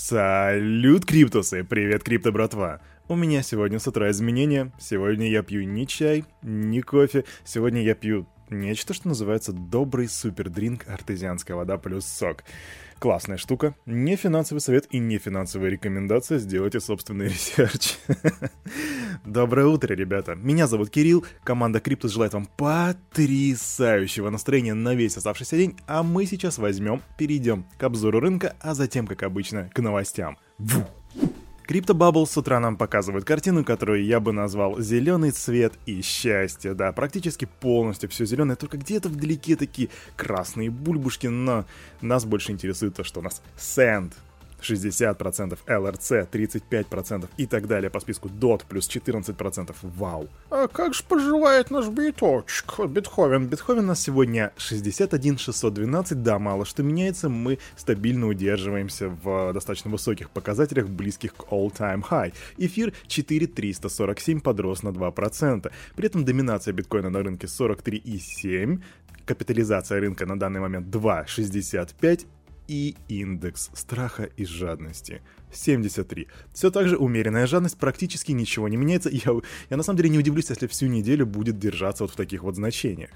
Салют, 0.00 1.04
Cryptus 1.04 1.51
ы! 1.51 1.64
Привет, 1.64 2.04
Крипто, 2.04 2.30
братва! 2.30 2.80
У 3.08 3.16
меня 3.16 3.42
сегодня 3.42 3.80
с 3.80 3.88
утра 3.88 4.08
изменения. 4.12 4.72
Сегодня 4.78 5.28
я 5.28 5.42
пью 5.42 5.64
не 5.64 5.88
чай, 5.88 6.24
не 6.40 6.82
кофе. 6.82 7.24
Сегодня 7.44 7.82
я 7.82 7.96
пью 7.96 8.28
нечто, 8.48 8.94
что 8.94 9.08
называется 9.08 9.52
добрый 9.52 10.08
супер 10.08 10.48
drink 10.48 10.88
артезианская 10.88 11.56
вода 11.56 11.78
плюс 11.78 12.06
сок. 12.06 12.44
Классная 13.00 13.38
штука. 13.38 13.74
Не 13.86 14.14
финансовый 14.14 14.60
совет 14.60 14.86
и 14.90 15.00
не 15.00 15.18
финансовая 15.18 15.70
рекомендация. 15.70 16.38
Сделайте 16.38 16.78
собственный 16.78 17.26
research. 17.30 17.96
Доброе 19.24 19.66
утро, 19.66 19.94
ребята. 19.94 20.34
Меня 20.34 20.66
зовут 20.66 20.90
Кирилл. 20.90 21.24
Команда 21.44 21.80
Cryptus 21.80 22.12
желает 22.12 22.34
вам 22.34 22.46
потрясающего 22.56 24.30
настроения 24.30 24.74
на 24.74 24.94
весь 24.94 25.16
оставшийся 25.16 25.56
день. 25.56 25.76
А 25.86 26.02
мы 26.02 26.26
сейчас 26.26 26.58
возьмем, 26.58 27.02
перейдем 27.16 27.66
к 27.78 27.82
обзору 27.82 28.20
рынка, 28.20 28.56
а 28.60 28.74
затем, 28.74 29.06
как 29.06 29.22
обычно, 29.22 29.70
к 29.74 29.80
новостям. 29.80 30.38
Ву! 30.58 30.84
Криптобабл 31.68 32.26
с 32.26 32.34
утра 32.34 32.60
нам 32.60 32.78
показывает 32.78 33.26
картину, 33.26 33.62
которую 33.62 34.02
я 34.02 34.20
бы 34.20 34.32
назвал 34.32 34.80
«Зеленый 34.80 35.32
цвет 35.32 35.74
и 35.84 36.00
счастье». 36.00 36.72
Да, 36.72 36.92
практически 36.92 37.46
полностью 37.60 38.08
все 38.08 38.24
зеленое, 38.24 38.56
только 38.56 38.78
где-то 38.78 39.10
вдалеке 39.10 39.54
такие 39.54 39.90
красные 40.16 40.70
бульбушки, 40.70 41.26
но 41.26 41.66
нас 42.00 42.24
больше 42.24 42.52
интересует 42.52 42.94
то, 42.94 43.04
что 43.04 43.20
у 43.20 43.22
нас 43.22 43.42
сэнд, 43.58 44.14
60%, 44.60 45.58
LRC 45.66 46.30
35% 46.30 47.28
и 47.36 47.46
так 47.46 47.66
далее 47.66 47.90
по 47.90 48.00
списку 48.00 48.28
DOT 48.28 48.62
плюс 48.68 48.88
14%. 48.88 49.74
Вау. 49.82 50.28
А 50.50 50.68
как 50.68 50.94
же 50.94 51.02
поживает 51.04 51.70
наш 51.70 51.88
биточек, 51.88 52.80
Бетховен? 52.88 53.46
Бетховен 53.46 53.84
у 53.84 53.88
нас 53.88 54.00
сегодня 54.00 54.52
61 54.56 55.38
612, 55.38 56.22
да, 56.22 56.38
мало 56.38 56.64
что 56.64 56.82
меняется, 56.82 57.28
мы 57.28 57.58
стабильно 57.76 58.26
удерживаемся 58.26 59.08
в 59.08 59.52
достаточно 59.52 59.90
высоких 59.90 60.30
показателях, 60.30 60.88
близких 60.88 61.34
к 61.34 61.44
all-time 61.50 62.02
high. 62.08 62.32
Эфир 62.56 62.92
4347 63.06 64.40
подрос 64.40 64.82
на 64.82 64.88
2%. 64.88 65.70
При 65.96 66.06
этом 66.06 66.24
доминация 66.24 66.72
биткоина 66.72 67.10
на 67.10 67.22
рынке 67.22 67.46
43,7, 67.46 68.82
капитализация 69.24 70.00
рынка 70.00 70.26
на 70.26 70.38
данный 70.38 70.60
момент 70.60 70.86
2,65 70.94 72.26
и 72.68 72.94
индекс 73.08 73.70
страха 73.74 74.24
и 74.36 74.44
жадности 74.44 75.22
73. 75.50 76.28
Все 76.52 76.70
так 76.70 76.88
же 76.88 76.96
умеренная 76.96 77.46
жадность, 77.46 77.78
практически 77.78 78.32
ничего 78.32 78.68
не 78.68 78.76
меняется. 78.76 79.08
Я, 79.10 79.32
я 79.70 79.76
на 79.76 79.82
самом 79.82 79.96
деле 79.96 80.10
не 80.10 80.18
удивлюсь, 80.18 80.50
если 80.50 80.66
всю 80.66 80.86
неделю 80.86 81.26
будет 81.26 81.58
держаться 81.58 82.04
вот 82.04 82.12
в 82.12 82.16
таких 82.16 82.42
вот 82.42 82.54
значениях. 82.54 83.10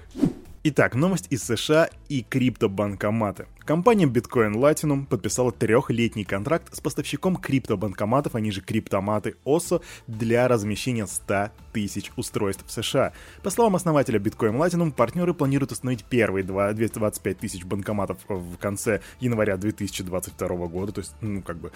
Итак, 0.65 0.95
новость 0.95 1.27
из 1.29 1.43
США 1.43 1.89
и 2.09 2.25
криптобанкоматы. 2.27 3.47
Компания 3.65 4.07
Bitcoin 4.07 4.55
Platinum 4.55 5.05
подписала 5.05 5.53
трехлетний 5.53 6.25
контракт 6.25 6.75
с 6.75 6.81
поставщиком 6.81 7.37
криптобанкоматов, 7.37 8.35
они 8.35 8.51
же 8.51 8.59
криптоматы 8.59 9.35
OSO, 9.45 9.81
для 10.05 10.49
размещения 10.49 11.07
100 11.07 11.51
тысяч 11.71 12.11
устройств 12.17 12.65
в 12.67 12.71
США. 12.71 13.13
По 13.41 13.49
словам 13.49 13.77
основателя 13.77 14.19
Bitcoin 14.19 14.57
Platinum, 14.57 14.91
партнеры 14.91 15.33
планируют 15.33 15.71
установить 15.71 16.03
первые 16.03 16.43
225 16.43 17.37
тысяч 17.39 17.63
банкоматов 17.63 18.17
в 18.27 18.57
конце 18.57 18.99
января 19.21 19.55
2022 19.55 20.47
года, 20.67 20.91
то 20.91 20.99
есть, 20.99 21.15
ну, 21.21 21.41
как 21.41 21.57
бы, 21.57 21.71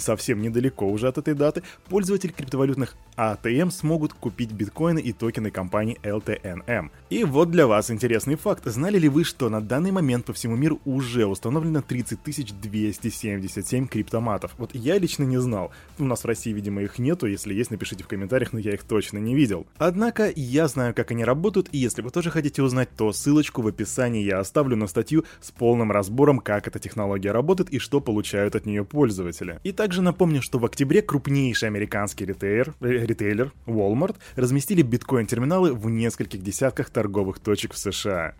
совсем 0.00 0.42
недалеко 0.42 0.86
уже 0.86 1.08
от 1.08 1.16
этой 1.16 1.32
даты. 1.32 1.62
Пользователи 1.88 2.30
криптовалютных 2.30 2.94
ATM 3.16 3.70
смогут 3.70 4.12
купить 4.12 4.52
биткоины 4.52 4.98
и 4.98 5.14
токены 5.14 5.50
компании 5.50 5.98
LTNM. 6.02 6.90
И 7.08 7.24
вот 7.24 7.50
для 7.50 7.66
вас 7.66 7.90
интересный 7.90 8.36
факт. 8.36 8.66
Знали 8.66 8.98
ли 8.98 9.08
вы, 9.08 9.24
что 9.24 9.48
на 9.48 9.62
данный 9.62 9.92
момент 9.92 10.26
по 10.26 10.34
всему 10.34 10.56
миру 10.56 10.78
уже 10.84 11.21
уже 11.22 11.26
установлено 11.26 11.82
30 11.82 12.22
277 12.60 13.86
криптоматов. 13.86 14.54
Вот 14.58 14.74
я 14.74 14.98
лично 14.98 15.24
не 15.24 15.40
знал. 15.40 15.70
У 15.98 16.04
нас 16.04 16.22
в 16.22 16.26
России, 16.26 16.52
видимо, 16.52 16.82
их 16.82 16.98
нету. 16.98 17.26
Если 17.26 17.54
есть, 17.54 17.70
напишите 17.70 18.04
в 18.04 18.08
комментариях, 18.08 18.52
но 18.52 18.58
я 18.58 18.72
их 18.72 18.82
точно 18.82 19.18
не 19.18 19.34
видел. 19.34 19.66
Однако, 19.78 20.32
я 20.34 20.68
знаю, 20.68 20.94
как 20.94 21.10
они 21.10 21.24
работают, 21.24 21.68
и 21.72 21.78
если 21.78 22.02
вы 22.02 22.10
тоже 22.10 22.30
хотите 22.30 22.62
узнать, 22.62 22.88
то 22.96 23.12
ссылочку 23.12 23.62
в 23.62 23.68
описании 23.68 24.24
я 24.24 24.40
оставлю 24.40 24.76
на 24.76 24.86
статью 24.86 25.24
с 25.40 25.50
полным 25.50 25.92
разбором, 25.92 26.38
как 26.40 26.66
эта 26.66 26.78
технология 26.78 27.32
работает 27.32 27.70
и 27.70 27.78
что 27.78 28.00
получают 28.00 28.56
от 28.56 28.66
нее 28.66 28.84
пользователи. 28.84 29.60
И 29.62 29.72
также 29.72 30.02
напомню, 30.02 30.42
что 30.42 30.58
в 30.58 30.64
октябре 30.64 31.02
крупнейший 31.02 31.68
американский 31.68 32.24
ритейлер, 32.24 32.74
э, 32.80 33.06
ритейлер 33.06 33.52
Walmart 33.66 34.16
разместили 34.36 34.82
биткоин-терминалы 34.82 35.72
в 35.72 35.88
нескольких 35.88 36.42
десятках 36.42 36.90
торговых 36.90 37.38
точек 37.38 37.74
в 37.74 37.78
США. 37.78 38.34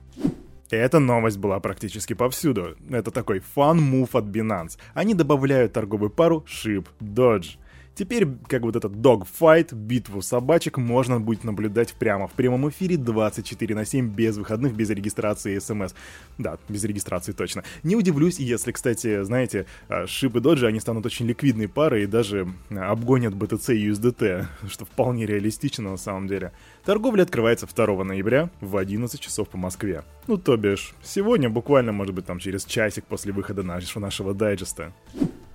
Эта 0.76 1.00
новость 1.00 1.36
была 1.36 1.60
практически 1.60 2.14
повсюду. 2.14 2.76
Это 2.90 3.10
такой 3.10 3.40
fun 3.40 3.72
move 3.72 4.14
от 4.14 4.24
Binance. 4.24 4.78
Они 4.94 5.12
добавляют 5.12 5.74
торговую 5.74 6.10
пару 6.10 6.46
SHIB 6.48 6.86
DOGE. 7.00 7.58
Теперь, 7.94 8.26
как 8.48 8.62
вот 8.62 8.74
этот 8.74 8.92
dogfight, 8.92 9.74
битву 9.74 10.22
собачек, 10.22 10.78
можно 10.78 11.20
будет 11.20 11.44
наблюдать 11.44 11.92
прямо 11.92 12.26
в 12.26 12.32
прямом 12.32 12.68
эфире 12.70 12.96
24 12.96 13.74
на 13.74 13.84
7, 13.84 14.08
без 14.08 14.38
выходных, 14.38 14.74
без 14.74 14.88
регистрации 14.88 15.58
смс. 15.58 15.92
Да, 16.38 16.58
без 16.68 16.84
регистрации 16.84 17.32
точно. 17.32 17.64
Не 17.82 17.94
удивлюсь, 17.94 18.38
если, 18.38 18.72
кстати, 18.72 19.22
знаете, 19.24 19.66
шип 20.06 20.36
и 20.36 20.40
доджи, 20.40 20.66
они 20.66 20.80
станут 20.80 21.04
очень 21.04 21.26
ликвидной 21.26 21.68
парой 21.68 22.04
и 22.04 22.06
даже 22.06 22.48
обгонят 22.70 23.34
BTC 23.34 23.76
и 23.76 23.90
USDT, 23.90 24.46
что 24.70 24.84
вполне 24.86 25.26
реалистично 25.26 25.90
на 25.90 25.98
самом 25.98 26.28
деле. 26.28 26.52
Торговля 26.84 27.22
открывается 27.22 27.66
2 27.66 28.04
ноября 28.04 28.50
в 28.60 28.76
11 28.76 29.20
часов 29.20 29.50
по 29.50 29.58
Москве. 29.58 30.02
Ну, 30.26 30.38
то 30.38 30.56
бишь, 30.56 30.94
сегодня 31.02 31.50
буквально, 31.50 31.92
может 31.92 32.14
быть, 32.14 32.24
там 32.24 32.38
через 32.38 32.64
часик 32.64 33.04
после 33.04 33.32
выхода 33.32 33.62
нашего 33.62 34.32
дайджеста. 34.32 34.92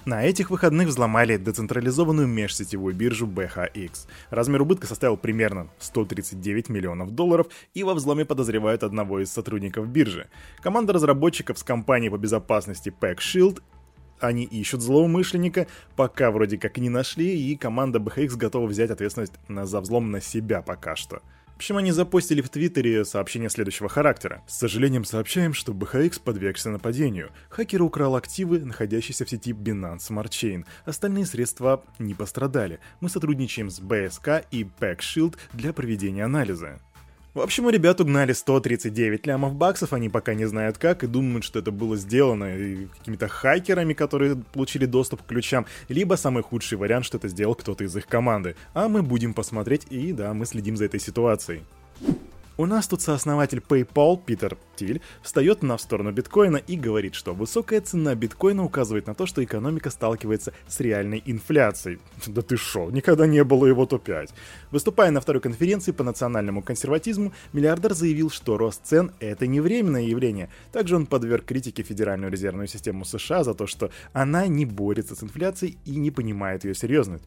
На 0.08 0.24
этих 0.24 0.52
выходных 0.52 0.88
взломали 0.88 1.36
децентрализованную 1.36 2.28
межсетевую 2.28 2.96
биржу 2.96 3.28
BHX. 3.28 4.08
Размер 4.30 4.62
убытка 4.62 4.88
составил 4.88 5.18
примерно 5.18 5.68
139 5.80 6.70
миллионов 6.70 7.12
долларов, 7.12 7.48
и 7.74 7.84
во 7.84 7.94
взломе 7.94 8.24
подозревают 8.24 8.84
одного 8.84 9.20
из 9.20 9.30
сотрудников 9.34 9.90
биржи. 9.90 10.30
Команда 10.62 10.94
разработчиков 10.94 11.60
с 11.60 11.64
компанией 11.64 12.10
по 12.10 12.18
безопасности 12.18 12.94
PackShield 13.02 13.62
они 14.22 14.46
ищут 14.46 14.82
злоумышленника, 14.82 15.68
пока 15.98 16.32
вроде 16.32 16.58
как 16.58 16.78
не 16.78 16.88
нашли, 16.88 17.52
и 17.52 17.58
команда 17.58 18.00
BHX 18.00 18.38
готова 18.38 18.66
взять 18.66 18.92
ответственность 18.92 19.34
за 19.50 19.82
взлом 19.82 20.12
на 20.12 20.22
себя 20.22 20.62
пока 20.62 20.96
что. 20.96 21.22
В 21.58 21.60
общем, 21.60 21.78
они 21.78 21.92
запостили 21.92 22.42
в 22.42 22.50
Твиттере 22.50 23.04
сообщение 23.04 23.50
следующего 23.50 23.90
характера. 23.90 24.44
С 24.46 24.60
сожалением 24.60 25.04
сообщаем, 25.04 25.56
что 25.56 25.72
BHX 25.72 26.22
подвергся 26.24 26.70
нападению. 26.70 27.32
Хакер 27.50 27.82
украл 27.82 28.16
активы, 28.16 28.60
находящиеся 28.60 29.26
в 29.26 29.30
сети 29.32 29.54
Binance 29.54 30.08
Smart 30.08 30.30
Chain. 30.30 30.66
Остальные 30.86 31.26
средства 31.26 31.84
не 31.98 32.14
пострадали. 32.14 32.80
Мы 33.00 33.10
сотрудничаем 33.10 33.72
с 33.72 33.82
BSK 33.82 34.46
и 34.52 34.68
PackShield 34.80 35.36
для 35.54 35.74
проведения 35.74 36.26
анализа. 36.26 36.80
В 37.38 37.42
общем, 37.42 37.68
у 37.68 37.70
ребят 37.70 38.02
угнали 38.02 38.34
139 38.34 39.28
лямов 39.28 39.54
баксов, 39.54 39.94
они 39.94 40.10
пока 40.10 40.34
не 40.34 40.46
знают 40.46 40.80
как 40.80 41.04
и 41.04 41.08
думают, 41.08 41.44
что 41.44 41.60
это 41.60 41.70
было 41.70 41.96
сделано 41.96 42.50
какими-то 42.98 43.28
хакерами, 43.28 43.94
которые 43.94 44.38
получили 44.38 44.88
доступ 44.88 45.22
к 45.22 45.28
ключам, 45.28 45.68
либо 45.88 46.16
самый 46.16 46.42
худший 46.42 46.80
вариант, 46.80 47.06
что 47.06 47.20
это 47.20 47.28
сделал 47.28 47.54
кто-то 47.54 47.84
из 47.84 47.96
их 47.96 48.08
команды. 48.08 48.56
А 48.74 48.88
мы 48.88 49.04
будем 49.04 49.36
посмотреть 49.36 49.86
и 49.92 50.14
да, 50.14 50.34
мы 50.34 50.48
следим 50.48 50.78
за 50.78 50.86
этой 50.86 51.00
ситуацией. 51.00 51.62
У 52.60 52.66
нас 52.66 52.88
тут 52.88 53.02
сооснователь 53.02 53.60
PayPal 53.60 54.20
Питер 54.26 54.58
Тиль 54.76 55.00
встает 55.22 55.62
на 55.62 55.78
сторону 55.78 56.12
биткоина 56.12 56.58
и 56.58 56.76
говорит, 56.76 57.14
что 57.14 57.36
высокая 57.36 57.82
цена 57.82 58.16
биткоина 58.16 58.64
указывает 58.64 59.06
на 59.06 59.14
то, 59.14 59.28
что 59.28 59.44
экономика 59.44 59.92
сталкивается 59.92 60.54
с 60.68 60.80
реальной 60.80 61.22
инфляцией. 61.24 62.00
Да 62.26 62.42
ты 62.42 62.58
шо, 62.58 62.90
никогда 62.90 63.28
не 63.28 63.44
было 63.44 63.68
его 63.68 63.86
топ-5. 63.86 64.32
Выступая 64.72 65.12
на 65.12 65.22
второй 65.22 65.40
конференции 65.40 65.92
по 65.92 66.04
национальному 66.04 66.64
консерватизму, 66.64 67.32
миллиардер 67.54 67.94
заявил, 67.94 68.32
что 68.32 68.58
рост 68.58 68.82
цен— 68.84 69.12
это 69.20 69.46
не 69.46 69.62
временное 69.62 70.02
явление. 70.02 70.50
Также 70.72 70.96
он 70.96 71.06
подверг 71.06 71.46
критике 71.46 71.84
Федеральную 71.84 72.32
резервную 72.32 72.68
систему 72.68 73.06
США 73.06 73.44
за 73.44 73.54
то, 73.54 73.68
что 73.68 73.92
она 74.14 74.48
не 74.48 74.66
борется 74.66 75.16
с 75.16 75.22
инфляцией 75.22 75.78
и 75.86 75.96
не 75.96 76.10
понимает 76.10 76.66
ее 76.66 76.74
серьезность. 76.74 77.26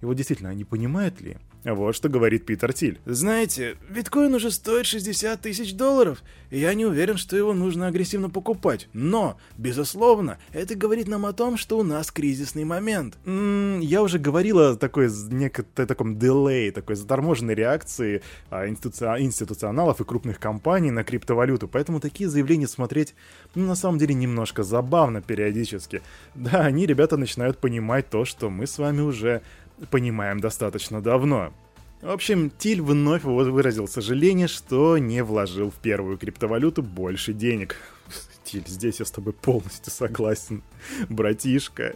И 0.00 0.06
вот 0.06 0.14
действительно, 0.14 0.50
они 0.50 0.64
понимают 0.64 1.20
ли? 1.20 1.36
Вот 1.62 1.94
что 1.94 2.08
говорит 2.08 2.46
Питер 2.46 2.72
Тиль. 2.72 2.98
Знаете, 3.04 3.76
биткоин 3.90 4.34
уже 4.34 4.50
стоит 4.50 4.86
60 4.86 5.42
тысяч 5.42 5.74
долларов, 5.74 6.22
и 6.48 6.58
я 6.58 6.72
не 6.72 6.86
уверен, 6.86 7.18
что 7.18 7.36
его 7.36 7.52
нужно 7.52 7.86
агрессивно 7.86 8.30
покупать. 8.30 8.88
Но, 8.94 9.36
безусловно, 9.58 10.38
это 10.52 10.74
говорит 10.74 11.06
нам 11.06 11.26
о 11.26 11.34
том, 11.34 11.58
что 11.58 11.78
у 11.78 11.82
нас 11.82 12.10
кризисный 12.10 12.64
момент. 12.64 13.18
М-м, 13.26 13.80
я 13.80 14.02
уже 14.02 14.18
говорил 14.18 14.58
о 14.58 14.76
такой, 14.76 15.10
некоторой 15.28 15.86
таком 15.86 16.18
делей, 16.18 16.70
такой 16.70 16.96
заторможенной 16.96 17.54
реакции 17.54 18.22
а, 18.48 18.66
институци- 18.66 19.20
институционалов 19.20 20.00
и 20.00 20.04
крупных 20.04 20.38
компаний 20.38 20.90
на 20.90 21.04
криптовалюту, 21.04 21.68
поэтому 21.68 22.00
такие 22.00 22.30
заявления 22.30 22.68
смотреть, 22.68 23.14
ну, 23.54 23.66
на 23.66 23.74
самом 23.74 23.98
деле, 23.98 24.14
немножко 24.14 24.62
забавно 24.62 25.20
периодически. 25.20 26.00
Да, 26.34 26.60
они, 26.60 26.86
ребята, 26.86 27.18
начинают 27.18 27.58
понимать 27.58 28.08
то, 28.08 28.24
что 28.24 28.48
мы 28.48 28.66
с 28.66 28.78
вами 28.78 29.02
уже 29.02 29.42
понимаем 29.90 30.40
достаточно 30.40 31.00
давно. 31.00 31.52
В 32.02 32.08
общем, 32.10 32.50
Тиль 32.50 32.80
вновь 32.80 33.24
выразил 33.24 33.86
сожаление, 33.86 34.48
что 34.48 34.96
не 34.98 35.22
вложил 35.22 35.70
в 35.70 35.74
первую 35.74 36.16
криптовалюту 36.16 36.82
больше 36.82 37.32
денег. 37.34 37.76
Тиль, 38.44 38.64
здесь 38.66 39.00
я 39.00 39.06
с 39.06 39.10
тобой 39.10 39.34
полностью 39.34 39.92
согласен, 39.92 40.62
братишка. 41.08 41.94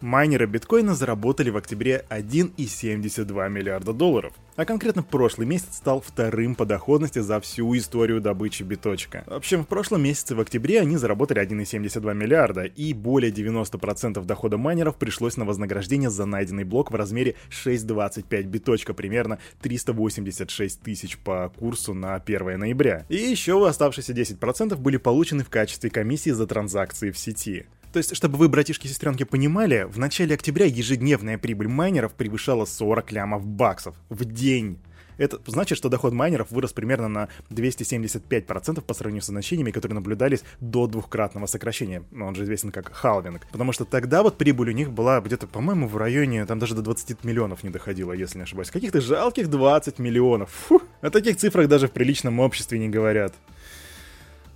Майнеры 0.00 0.46
биткоина 0.46 0.94
заработали 0.94 1.50
в 1.50 1.56
октябре 1.56 2.04
1,72 2.10 3.48
миллиарда 3.48 3.92
долларов, 3.92 4.32
а 4.56 4.64
конкретно 4.64 5.02
прошлый 5.02 5.46
месяц 5.46 5.76
стал 5.76 6.00
вторым 6.00 6.54
по 6.54 6.64
доходности 6.64 7.18
за 7.18 7.40
всю 7.40 7.76
историю 7.76 8.20
добычи 8.20 8.62
биточка. 8.62 9.24
В 9.26 9.34
общем, 9.34 9.64
в 9.64 9.68
прошлом 9.68 10.02
месяце 10.02 10.34
в 10.34 10.40
октябре 10.40 10.80
они 10.80 10.96
заработали 10.96 11.42
1,72 11.42 12.14
миллиарда, 12.14 12.64
и 12.64 12.92
более 12.92 13.30
90% 13.30 14.24
дохода 14.24 14.56
майнеров 14.56 14.96
пришлось 14.96 15.36
на 15.36 15.44
вознаграждение 15.44 16.10
за 16.10 16.24
найденный 16.24 16.64
блок 16.64 16.90
в 16.90 16.94
размере 16.94 17.36
6,25 17.50 18.42
биточка, 18.44 18.94
примерно 18.94 19.38
386 19.60 20.80
тысяч 20.80 21.18
по 21.18 21.52
курсу 21.58 21.94
на 21.94 22.14
1 22.14 22.58
ноября. 22.58 23.04
И 23.08 23.16
еще 23.16 23.66
оставшиеся 23.66 24.12
10% 24.12 24.76
были 24.76 24.96
получены 24.96 25.44
в 25.44 25.50
качестве 25.50 25.90
комиссии 25.90 26.30
за 26.30 26.46
транзакции 26.46 27.10
в 27.10 27.18
сети. 27.18 27.66
То 27.96 28.00
есть, 28.00 28.14
чтобы 28.14 28.36
вы, 28.36 28.50
братишки 28.50 28.86
и 28.86 28.90
сестренки, 28.90 29.22
понимали, 29.22 29.86
в 29.88 29.98
начале 29.98 30.34
октября 30.34 30.66
ежедневная 30.66 31.38
прибыль 31.38 31.68
майнеров 31.68 32.12
превышала 32.12 32.66
40 32.66 33.10
лямов 33.10 33.46
баксов 33.46 33.94
в 34.10 34.22
день. 34.26 34.78
Это 35.16 35.40
значит, 35.46 35.78
что 35.78 35.88
доход 35.88 36.12
майнеров 36.12 36.50
вырос 36.50 36.74
примерно 36.74 37.08
на 37.08 37.28
275% 37.48 38.82
по 38.82 38.92
сравнению 38.92 39.22
с 39.22 39.28
значениями, 39.28 39.70
которые 39.70 39.94
наблюдались 39.94 40.44
до 40.60 40.86
двухкратного 40.86 41.46
сокращения. 41.46 42.02
Он 42.12 42.34
же 42.34 42.44
известен 42.44 42.70
как 42.70 42.92
халвинг. 42.92 43.46
Потому 43.50 43.72
что 43.72 43.86
тогда 43.86 44.22
вот 44.22 44.36
прибыль 44.36 44.68
у 44.68 44.72
них 44.72 44.92
была 44.92 45.22
где-то, 45.22 45.46
по-моему, 45.46 45.88
в 45.88 45.96
районе, 45.96 46.44
там 46.44 46.58
даже 46.58 46.74
до 46.74 46.82
20 46.82 47.24
миллионов 47.24 47.64
не 47.64 47.70
доходило, 47.70 48.12
если 48.12 48.36
не 48.36 48.44
ошибаюсь. 48.44 48.70
Каких-то 48.70 49.00
жалких 49.00 49.48
20 49.48 49.98
миллионов. 50.00 50.50
Фу, 50.50 50.82
о 51.00 51.08
таких 51.08 51.38
цифрах 51.38 51.66
даже 51.66 51.88
в 51.88 51.92
приличном 51.92 52.40
обществе 52.40 52.78
не 52.78 52.90
говорят. 52.90 53.32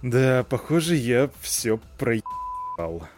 Да, 0.03 0.45
похоже, 0.45 0.97
я 0.97 1.31
все 1.41 1.81
проебал. 1.99 3.09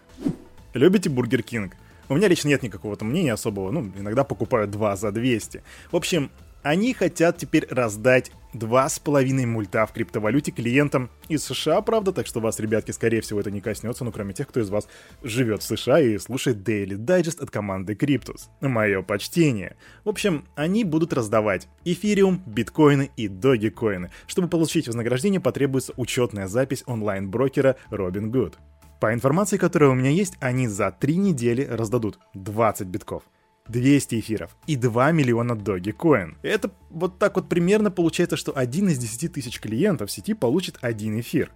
Любите 0.74 1.10
Бургер 1.10 1.42
Кинг? 1.42 1.76
У 2.08 2.14
меня 2.14 2.28
лично 2.28 2.48
нет 2.48 2.62
никакого-то 2.62 3.04
мнения 3.04 3.32
особого, 3.32 3.70
ну, 3.70 3.90
иногда 3.96 4.24
покупаю 4.24 4.66
два 4.68 4.96
за 4.96 5.12
200. 5.12 5.62
В 5.90 5.96
общем, 5.96 6.30
они 6.62 6.94
хотят 6.94 7.38
теперь 7.38 7.66
раздать 7.68 8.30
два 8.52 8.88
с 8.88 8.98
половиной 8.98 9.46
мульта 9.46 9.84
в 9.86 9.92
криптовалюте 9.92 10.50
клиентам 10.50 11.10
из 11.28 11.44
США, 11.44 11.80
правда, 11.82 12.12
так 12.12 12.26
что 12.26 12.40
вас, 12.40 12.60
ребятки, 12.60 12.90
скорее 12.92 13.20
всего, 13.20 13.40
это 13.40 13.50
не 13.50 13.60
коснется, 13.60 14.04
ну, 14.04 14.12
кроме 14.12 14.32
тех, 14.32 14.48
кто 14.48 14.60
из 14.60 14.70
вас 14.70 14.88
живет 15.22 15.62
в 15.62 15.66
США 15.66 16.00
и 16.00 16.18
слушает 16.18 16.58
Daily 16.58 16.96
Digest 16.96 17.42
от 17.42 17.50
команды 17.50 17.94
Cryptus. 17.94 18.42
Мое 18.60 19.02
почтение. 19.02 19.76
В 20.04 20.08
общем, 20.08 20.46
они 20.54 20.84
будут 20.84 21.12
раздавать 21.12 21.68
эфириум, 21.84 22.42
биткоины 22.46 23.10
и 23.16 23.28
dogecoin 23.28 23.94
ы. 23.94 24.10
Чтобы 24.26 24.48
получить 24.48 24.86
вознаграждение, 24.86 25.40
потребуется 25.40 25.92
учетная 25.96 26.46
запись 26.46 26.84
онлайн-брокера 26.86 27.76
Robinhood. 27.90 28.54
По 29.02 29.12
информации, 29.12 29.56
которая 29.56 29.90
у 29.90 29.94
меня 29.94 30.10
есть, 30.10 30.34
они 30.38 30.68
за 30.68 30.92
три 30.92 31.16
недели 31.16 31.64
раздадут 31.64 32.20
20 32.34 32.86
битков. 32.86 33.24
200 33.66 34.20
эфиров 34.20 34.56
и 34.68 34.76
2 34.76 35.10
миллиона 35.10 35.54
Dogecoin. 35.54 36.36
Это 36.42 36.70
вот 36.88 37.18
так 37.18 37.34
вот 37.34 37.48
примерно 37.48 37.90
получается, 37.90 38.36
что 38.36 38.56
один 38.56 38.88
из 38.90 38.98
10 38.98 39.32
тысяч 39.32 39.58
клиентов 39.58 40.08
сети 40.12 40.34
получит 40.34 40.78
один 40.82 41.18
эфир. 41.18 41.50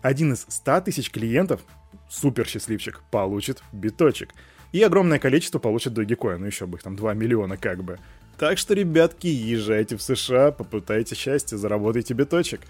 Один 0.00 0.32
из 0.32 0.46
100 0.48 0.80
тысяч 0.80 1.10
клиентов, 1.10 1.60
супер 2.08 2.46
счастливчик, 2.46 3.02
получит 3.10 3.62
биточек. 3.70 4.30
И 4.72 4.82
огромное 4.82 5.18
количество 5.18 5.58
получит 5.58 5.92
Dogecoin, 5.92 6.38
ну 6.38 6.46
еще 6.46 6.64
бы 6.64 6.78
их 6.78 6.82
там 6.82 6.96
2 6.96 7.12
миллиона 7.12 7.58
как 7.58 7.84
бы. 7.84 7.98
Так 8.38 8.56
что, 8.56 8.72
ребятки, 8.72 9.26
езжайте 9.26 9.98
в 9.98 10.02
США, 10.02 10.52
попытайте 10.52 11.14
счастье, 11.14 11.58
заработайте 11.58 12.14
биточек. 12.14 12.62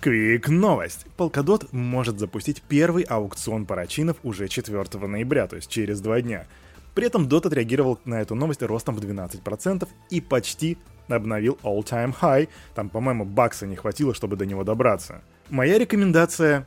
Квик 0.00 0.48
новость. 0.48 1.06
Polkadot 1.16 1.66
может 1.72 2.18
запустить 2.18 2.62
первый 2.62 3.02
аукцион 3.02 3.66
parachain 3.66 4.08
ов 4.08 4.18
уже 4.22 4.48
4 4.48 4.84
ноября, 5.06 5.46
то 5.46 5.56
есть 5.56 5.70
через 5.70 6.00
два 6.00 6.20
дня. 6.20 6.46
При 6.94 7.06
этом 7.06 7.26
DOT 7.26 7.48
отреагировал 7.48 7.98
на 8.04 8.20
эту 8.20 8.34
новость 8.34 8.62
ростом 8.62 8.94
в 8.94 9.00
12% 9.00 9.88
и 10.10 10.20
почти 10.20 10.78
обновил 11.08 11.58
all-time 11.62 12.14
high. 12.20 12.48
Там, 12.74 12.88
по-моему, 12.88 13.24
бакса 13.24 13.66
не 13.66 13.76
хватило, 13.76 14.14
чтобы 14.14 14.36
до 14.36 14.46
него 14.46 14.64
добраться. 14.64 15.22
Моя 15.50 15.78
рекомендация 15.78 16.66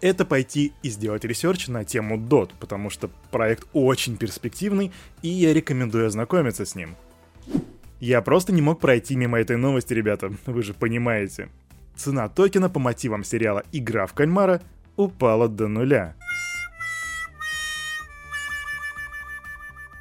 это 0.00 0.24
пойти 0.24 0.72
и 0.82 0.90
сделать 0.90 1.24
research 1.24 1.68
на 1.68 1.84
тему 1.84 2.18
DOT, 2.18 2.50
потому 2.60 2.90
что 2.90 3.10
проект 3.30 3.66
очень 3.72 4.16
перспективный, 4.16 4.92
и 5.22 5.28
я 5.28 5.54
рекомендую 5.54 6.06
ознакомиться 6.06 6.66
с 6.66 6.74
ним. 6.74 6.96
Я 8.00 8.20
просто 8.20 8.52
не 8.52 8.60
мог 8.60 8.80
пройти 8.80 9.16
мимо 9.16 9.38
этой 9.38 9.56
новости, 9.56 9.94
ребята, 9.94 10.32
вы 10.46 10.62
же 10.62 10.74
понимаете 10.74 11.48
цена 11.96 12.28
токена 12.28 12.68
по 12.68 12.78
мотивам 12.78 13.24
сериала 13.24 13.64
«Игра 13.72 14.06
в 14.06 14.12
кальмара» 14.12 14.60
упала 14.96 15.48
до 15.48 15.68
нуля. 15.68 16.14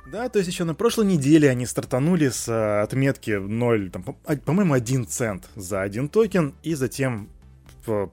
Да, 0.05 0.29
то 0.29 0.39
есть 0.39 0.49
еще 0.49 0.63
на 0.63 0.75
прошлой 0.75 1.07
неделе 1.07 1.49
они 1.49 1.65
стартанули 1.65 2.29
с 2.29 2.47
а, 2.47 2.83
отметки 2.83 3.31
0, 3.31 3.89
там, 3.89 4.05
а, 4.25 4.35
по-моему, 4.37 4.73
1 4.73 5.07
цент 5.07 5.49
за 5.55 5.81
один 5.81 6.07
токен, 6.07 6.53
и 6.63 6.73
затем 6.75 7.29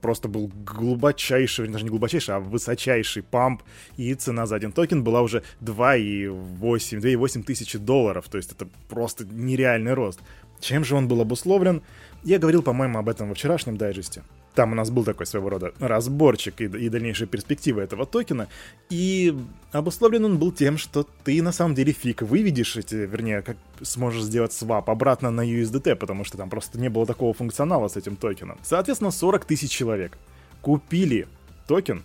просто 0.01 0.27
был 0.27 0.51
глубочайший, 0.65 1.67
даже 1.67 1.83
не 1.83 1.89
глубочайший, 1.89 2.35
а 2.35 2.39
высочайший 2.39 3.23
pump, 3.23 3.63
и 3.97 4.13
цена 4.15 4.45
за 4.45 4.55
один 4.55 4.71
токен 4.71 5.03
была 5.03 5.21
уже 5.21 5.43
2,8, 5.61 6.99
2,8 6.99 7.43
тысячи 7.43 7.77
долларов, 7.77 8.27
то 8.29 8.37
есть 8.37 8.51
это 8.51 8.67
просто 8.89 9.25
нереальный 9.25 9.93
рост. 9.93 10.19
Чем 10.59 10.83
же 10.83 10.95
он 10.95 11.07
был 11.07 11.21
обусловлен? 11.21 11.81
Я 12.23 12.39
говорил, 12.39 12.63
по-моему, 12.63 12.99
об 12.99 13.09
этом 13.09 13.29
во 13.29 13.35
вчерашнем 13.35 13.77
дайджесте. 13.77 14.23
Там 14.55 14.71
у 14.71 14.75
нас 14.75 14.89
был 14.91 15.03
такой 15.03 15.25
своего 15.25 15.49
рода 15.49 15.73
разборчик 15.79 16.61
и, 16.61 16.65
и 16.65 16.89
дальнейшие 16.89 17.27
перспективы 17.27 17.81
этого 17.81 18.05
токена. 18.05 18.47
И 18.89 19.35
обусловлен 19.71 20.25
он 20.25 20.37
был 20.37 20.51
тем, 20.51 20.77
что 20.77 21.07
ты 21.23 21.41
на 21.41 21.51
самом 21.51 21.75
деле 21.75 21.91
фиг 21.91 22.21
выведешь 22.21 22.77
эти, 22.77 22.95
вернее, 22.95 23.41
как 23.41 23.57
сможешь 23.81 24.23
сделать 24.23 24.53
swap 24.53 24.89
обратно 24.89 25.31
на 25.31 25.41
USDT, 25.41 25.95
потому 25.95 26.23
что 26.23 26.37
там 26.37 26.49
просто 26.49 26.79
не 26.79 26.89
было 26.89 27.05
такого 27.05 27.33
функционала 27.33 27.87
с 27.87 27.97
этим 27.97 28.15
токеном. 28.15 28.57
Соответственно, 28.63 29.11
40 29.11 29.43
тысяч 29.45 29.71
человек 29.71 30.17
купили 30.61 31.27
токен, 31.67 32.03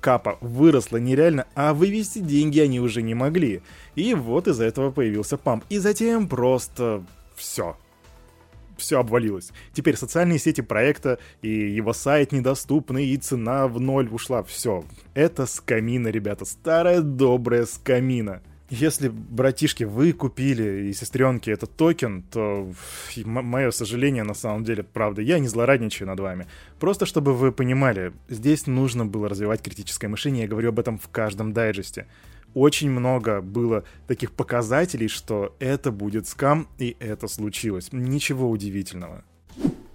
капа 0.00 0.38
выросла 0.40 0.98
нереально, 0.98 1.46
а 1.54 1.74
вывести 1.74 2.20
деньги 2.20 2.60
они 2.60 2.80
уже 2.80 3.02
не 3.02 3.14
могли. 3.14 3.62
И 3.96 4.14
вот 4.14 4.48
из-за 4.48 4.64
этого 4.64 4.90
появился 4.90 5.36
памп. 5.36 5.64
И 5.68 5.78
затем 5.78 6.28
просто 6.28 7.02
все 7.34 7.76
все 8.80 8.98
обвалилось. 8.98 9.52
Теперь 9.72 9.96
социальные 9.96 10.38
сети 10.38 10.60
проекта 10.60 11.18
и 11.42 11.48
его 11.48 11.92
сайт 11.92 12.32
недоступны, 12.32 13.06
и 13.06 13.16
цена 13.16 13.68
в 13.68 13.80
ноль 13.80 14.08
ушла. 14.08 14.42
Все. 14.42 14.84
Это 15.14 15.46
скамина, 15.46 16.08
ребята. 16.08 16.44
Старая 16.44 17.00
добрая 17.00 17.66
скамина. 17.66 18.42
Если, 18.70 19.08
братишки, 19.08 19.82
вы 19.82 20.12
купили 20.12 20.88
и 20.88 20.92
сестренки 20.92 21.50
этот 21.50 21.74
токен, 21.76 22.22
то 22.22 22.72
мое 23.24 23.72
сожаление 23.72 24.22
на 24.22 24.34
самом 24.34 24.62
деле, 24.62 24.84
правда, 24.84 25.22
я 25.22 25.40
не 25.40 25.48
злорадничаю 25.48 26.06
над 26.06 26.20
вами. 26.20 26.46
Просто 26.78 27.04
чтобы 27.04 27.34
вы 27.34 27.50
понимали, 27.50 28.12
здесь 28.28 28.68
нужно 28.68 29.04
было 29.04 29.28
развивать 29.28 29.60
критическое 29.60 30.06
мышление, 30.06 30.42
я 30.42 30.48
говорю 30.48 30.68
об 30.68 30.78
этом 30.78 30.98
в 30.98 31.08
каждом 31.08 31.52
дайджесте 31.52 32.06
очень 32.54 32.90
много 32.90 33.40
было 33.40 33.84
таких 34.06 34.32
показателей, 34.32 35.08
что 35.08 35.54
это 35.58 35.92
будет 35.92 36.26
скам, 36.26 36.68
и 36.78 36.96
это 37.00 37.28
случилось. 37.28 37.88
Ничего 37.92 38.50
удивительного. 38.50 39.24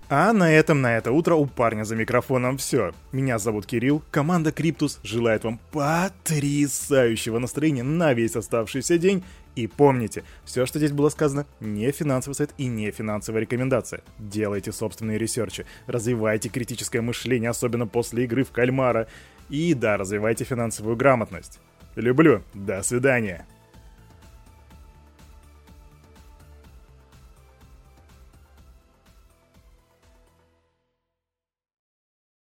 А 0.08 0.34
на 0.34 0.52
этом 0.52 0.82
на 0.82 0.98
это 0.98 1.12
утро 1.12 1.34
у 1.34 1.48
парня 1.48 1.84
за 1.84 1.96
микрофоном 1.96 2.58
все. 2.58 2.92
Меня 3.12 3.40
зовут 3.40 3.66
Кирилл, 3.66 4.04
команда 4.12 4.52
Cryptus 4.52 5.00
желает 5.02 5.44
вам 5.44 5.60
потрясающего 5.72 7.40
настроения 7.40 7.82
на 7.82 8.14
весь 8.14 8.36
оставшийся 8.36 9.00
день. 9.00 9.24
И 9.56 9.66
помните, 9.66 10.24
все, 10.44 10.68
что 10.68 10.78
здесь 10.78 10.92
было 10.92 11.10
сказано, 11.10 11.48
не 11.60 11.92
финансовый 11.92 12.36
совет 12.36 12.54
и 12.58 12.68
не 12.68 12.92
финансовая 12.92 13.42
рекомендация. 13.42 14.04
Делайте 14.20 14.72
собственные 14.72 15.18
research 15.18 15.56
и, 15.56 15.66
развивайте 15.88 16.50
критическое 16.50 17.02
мышление, 17.02 17.50
особенно 17.50 17.88
после 17.88 18.26
игры 18.26 18.44
в 18.44 18.52
кальмара. 18.52 19.08
И 19.50 19.74
да, 19.74 19.98
развивайте 19.98 20.44
финансовую 20.44 20.98
грамотность. 20.98 21.60
Люблю. 21.96 22.44
До 22.54 22.84
свидания. 22.84 23.46